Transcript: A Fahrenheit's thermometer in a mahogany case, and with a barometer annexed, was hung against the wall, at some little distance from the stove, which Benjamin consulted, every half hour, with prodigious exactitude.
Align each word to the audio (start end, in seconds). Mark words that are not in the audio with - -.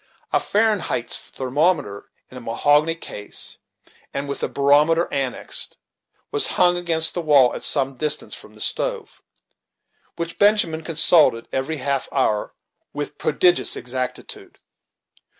A 0.33 0.39
Fahrenheit's 0.39 1.15
thermometer 1.29 2.09
in 2.31 2.35
a 2.37 2.41
mahogany 2.41 2.95
case, 2.95 3.59
and 4.15 4.27
with 4.27 4.41
a 4.41 4.47
barometer 4.49 5.07
annexed, 5.13 5.77
was 6.31 6.47
hung 6.57 6.75
against 6.75 7.13
the 7.13 7.21
wall, 7.21 7.53
at 7.53 7.63
some 7.63 7.89
little 7.89 7.97
distance 7.99 8.33
from 8.33 8.55
the 8.55 8.61
stove, 8.61 9.21
which 10.15 10.39
Benjamin 10.39 10.81
consulted, 10.81 11.47
every 11.51 11.77
half 11.77 12.09
hour, 12.11 12.55
with 12.93 13.19
prodigious 13.19 13.75
exactitude. 13.75 14.57